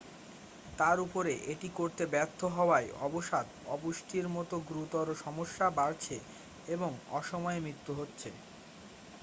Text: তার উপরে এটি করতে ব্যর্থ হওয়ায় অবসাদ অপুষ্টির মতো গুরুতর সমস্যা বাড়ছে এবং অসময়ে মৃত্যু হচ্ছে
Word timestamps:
তার 0.77 0.97
উপরে 1.05 1.33
এটি 1.51 1.69
করতে 1.75 2.03
ব্যর্থ 2.13 2.39
হওয়ায় 2.55 2.89
অবসাদ 3.07 3.45
অপুষ্টির 3.67 4.25
মতো 4.35 4.55
গুরুতর 4.67 5.07
সমস্যা 5.23 5.65
বাড়ছে 5.79 6.15
এবং 6.67 6.89
অসময়ে 7.11 7.59
মৃত্যু 7.65 7.91
হচ্ছে 7.99 8.29